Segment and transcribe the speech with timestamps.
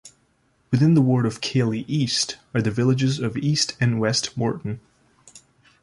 [0.71, 4.79] Within the Ward of Keighley East are the villages of East and West Morton.